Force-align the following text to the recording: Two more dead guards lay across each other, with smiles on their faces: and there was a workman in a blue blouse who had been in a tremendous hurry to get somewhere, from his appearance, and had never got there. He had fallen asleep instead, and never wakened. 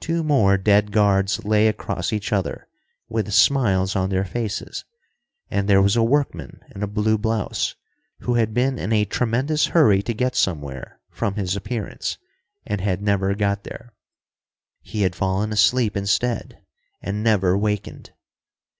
Two 0.00 0.22
more 0.22 0.58
dead 0.58 0.92
guards 0.92 1.46
lay 1.46 1.66
across 1.66 2.12
each 2.12 2.30
other, 2.30 2.68
with 3.08 3.32
smiles 3.32 3.96
on 3.96 4.10
their 4.10 4.26
faces: 4.26 4.84
and 5.50 5.66
there 5.66 5.80
was 5.80 5.96
a 5.96 6.02
workman 6.02 6.60
in 6.74 6.82
a 6.82 6.86
blue 6.86 7.16
blouse 7.16 7.74
who 8.18 8.34
had 8.34 8.52
been 8.52 8.78
in 8.78 8.92
a 8.92 9.06
tremendous 9.06 9.68
hurry 9.68 10.02
to 10.02 10.12
get 10.12 10.36
somewhere, 10.36 11.00
from 11.10 11.36
his 11.36 11.56
appearance, 11.56 12.18
and 12.66 12.82
had 12.82 13.00
never 13.00 13.34
got 13.34 13.64
there. 13.64 13.94
He 14.82 15.00
had 15.04 15.16
fallen 15.16 15.52
asleep 15.54 15.96
instead, 15.96 16.62
and 17.00 17.22
never 17.24 17.56
wakened. 17.56 18.12